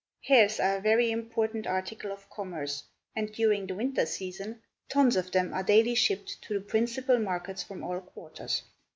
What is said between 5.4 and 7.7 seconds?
are daily shipped to the principal markets